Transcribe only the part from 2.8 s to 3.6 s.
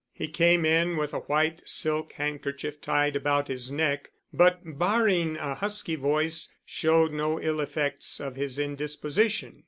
tied about